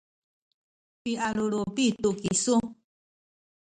[1.03, 2.55] pialulupi tu kisu